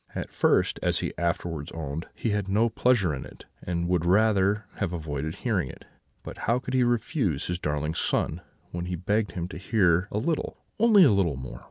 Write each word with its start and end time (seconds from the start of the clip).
At 0.15 0.31
first, 0.31 0.79
as 0.81 1.01
he 1.01 1.15
afterwards 1.15 1.71
owned, 1.73 2.07
he 2.15 2.31
had 2.31 2.47
no 2.49 2.69
pleasure 2.69 3.13
in 3.13 3.23
it, 3.23 3.45
and 3.61 3.87
would 3.87 4.03
rather 4.03 4.65
have 4.77 4.93
avoided 4.93 5.35
hearing 5.35 5.69
it; 5.69 5.85
but 6.23 6.39
how 6.49 6.57
could 6.57 6.73
he 6.73 6.81
refuse 6.83 7.45
his 7.45 7.59
darling 7.59 7.93
son, 7.93 8.41
when 8.71 8.85
he 8.85 8.95
begged 8.95 9.33
him 9.33 9.47
to 9.49 9.59
hear 9.59 10.07
a 10.09 10.17
little 10.17 10.57
only 10.79 11.03
a 11.03 11.11
little 11.11 11.35
more? 11.37 11.59